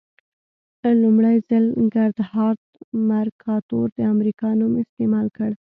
[1.01, 2.61] لومړي ځل ګردهارد
[3.09, 5.49] مرکاتور د امریکا نوم استعمال کړ.